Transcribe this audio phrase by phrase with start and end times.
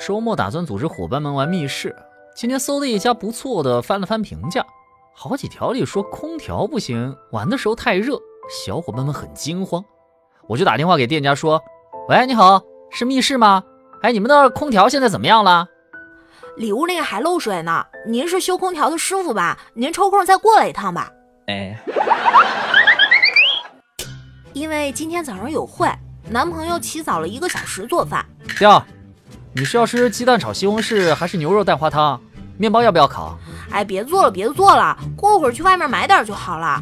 [0.00, 1.94] 周末打算组织伙伴们玩密室。
[2.34, 4.64] 今天搜了一家不错的，翻了翻评价，
[5.14, 8.18] 好几条里说空调不行，玩的时候太热，
[8.48, 9.84] 小伙伴们很惊慌。
[10.48, 11.62] 我就打电话给店家说
[12.08, 13.62] ：“喂，你好，是密室吗？
[14.00, 15.68] 哎，你们那空调现在怎么样了？
[16.56, 17.84] 里屋那个还漏水呢。
[18.06, 19.58] 您是修空调的师傅吧？
[19.74, 21.10] 您抽空再过来一趟吧。
[21.46, 21.78] 哎，
[24.54, 25.86] 因为今天早上有会，
[26.30, 28.24] 男朋友起早了一个小时做饭。
[28.56, 28.82] 调，
[29.52, 32.20] 你是要吃鸡蛋炒西红柿，还是牛肉蛋花汤？
[32.56, 33.36] 面包要不要烤？
[33.70, 36.80] 哎，别做了，别做了，过会儿去外面买点就好了。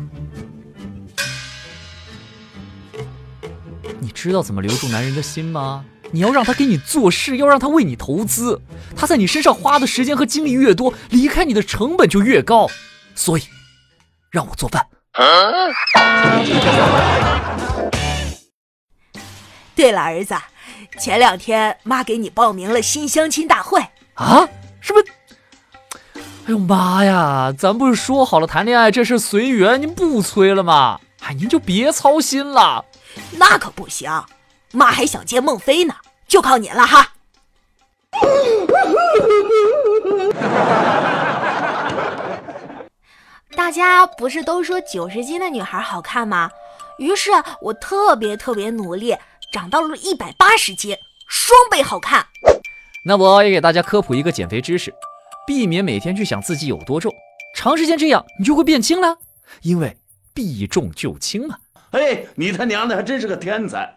[3.99, 5.85] 你知道怎么留住男人的心吗？
[6.11, 8.61] 你要让他给你做事，要让他为你投资。
[8.95, 12.69] 他在你身上花的时间和精力越多，离开你的成本就越高。
[13.15, 13.43] 所以，
[14.31, 14.87] 让我做饭。
[19.75, 20.35] 对了，儿子，
[20.99, 23.81] 前两天妈给你报名了新相亲大会
[24.15, 24.49] 啊？
[24.81, 25.07] 是不是？
[26.47, 27.53] 哎呦妈呀！
[27.57, 31.01] 咱不是说好了谈恋爱这事随缘，您不催了吗？
[31.21, 32.85] 哎，您就别操心了。
[33.33, 34.11] 那可不行，
[34.73, 35.95] 妈还想见孟非呢，
[36.27, 37.13] 就靠您了哈。
[43.57, 46.51] 大家不是都说九十斤的女孩好看吗？
[46.99, 47.31] 于是
[47.61, 49.15] 我特别特别努力，
[49.51, 50.97] 长到了一百八十斤，
[51.27, 52.27] 双倍好看。
[53.05, 54.95] 那我也给大家科普一个减肥知识。
[55.47, 57.11] 避免每天去想自己有多重，
[57.55, 59.17] 长时间这样你就会变轻了，
[59.63, 59.97] 因为
[60.35, 61.57] 避重就轻嘛。
[61.93, 63.95] 哎，你他娘的还真是个天才！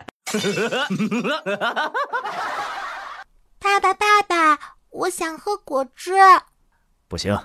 [3.59, 4.57] 爸爸，爸爸，
[4.91, 6.13] 我想喝果汁。
[7.09, 7.37] 不行，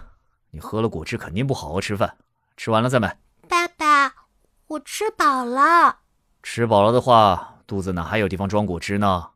[0.52, 2.16] 你喝了果汁肯定不好好吃饭，
[2.56, 3.18] 吃完了再买。
[3.48, 4.14] 爸爸，
[4.68, 5.96] 我吃饱了。
[6.44, 9.06] 吃饱了的话，肚子哪还有地方装果汁呢？
[9.06, 9.32] 啊，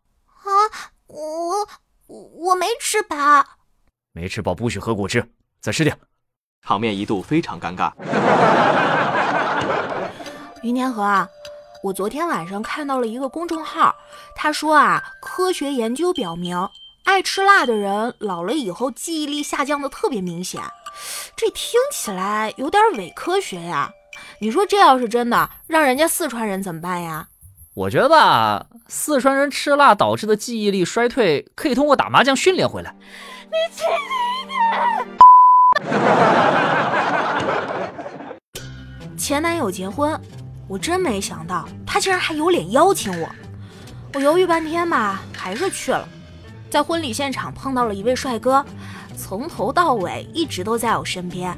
[1.08, 1.68] 我
[2.06, 3.16] 我没吃饱。
[4.12, 5.28] 没吃饱不许喝果汁，
[5.60, 5.98] 再吃点。
[6.62, 7.92] 场面一度非常尴尬。
[10.62, 11.28] 于年河啊，
[11.82, 13.92] 我昨天晚上看到了一个公众号，
[14.36, 16.56] 他说啊，科学研究表明，
[17.04, 20.62] 爱吃辣的人老了以后记忆力下降的特别明显。
[21.34, 23.90] 这听起来有点伪科学呀。
[24.38, 27.26] 你说这要是真的，让人家四川人怎么办呀？
[27.80, 32.94] 我觉得吧，四川人吃辣导致的记忆力衰退，可以通过打麻将训练回来。
[33.44, 33.86] 你轻
[34.36, 34.60] 一点！
[39.16, 40.20] 前男友结婚，
[40.68, 43.26] 我真没想到他竟然还有脸邀请我。
[44.12, 46.06] 我犹豫半天吧，还是去了。
[46.68, 48.62] 在婚礼现场碰到了一位帅哥，
[49.16, 51.56] 从头到尾一直都在我身边，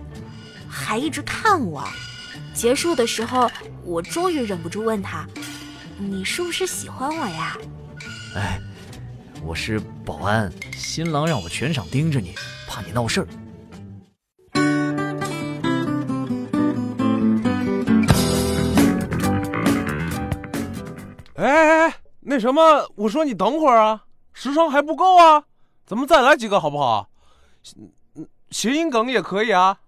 [0.68, 1.82] 还一直看我。
[2.54, 3.50] 结束的时候，
[3.82, 5.26] 我终于忍不住问他
[6.10, 7.56] ：“你是不是喜欢我呀？”
[8.34, 8.60] 哎。
[9.44, 12.32] 我是保安，新郎让我全场盯着你，
[12.68, 13.26] 怕你闹事儿。
[21.34, 25.42] 哎哎哎，那什么，我说你等会儿啊，时长还不够啊，
[25.84, 27.10] 咱们再来几个好不好？
[28.52, 29.80] 谐音梗也可以啊。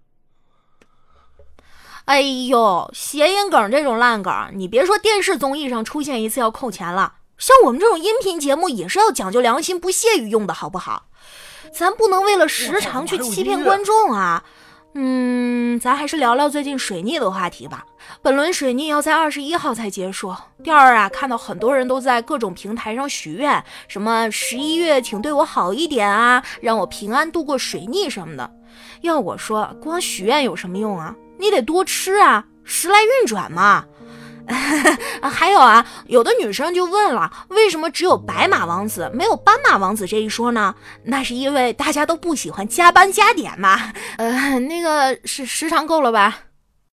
[2.05, 7.13] 哎呦，谐音梗这种烂梗，你别说电视综艺上出现一次要扣钱了。
[7.37, 11.07] 像我们这种音频节目也是要讲究良心、不屑于用的，好不好？
[11.73, 14.43] 咱不能为了时长去欺骗观众啊！
[14.93, 17.83] 嗯，咱还是聊聊最近水逆的话题吧。
[18.21, 20.33] 本轮水逆要在二十一号才结束。
[20.63, 28.49] 第二啊，看到很多人都在各种平台上许愿，什么十一月请对我好一点啊，让我平安度过水逆什么的。
[29.01, 31.15] 要我说，光许愿有什么用啊？
[31.37, 33.85] 你得多吃啊，时来运转嘛。
[35.23, 40.75] 还有啊，有的女生就问了，为什么只有白马王子没有斑马王子这一说呢？
[41.03, 43.91] 那是因为大家都不喜欢加班加点嘛。
[44.17, 46.37] 呃，那个是时长够了吧？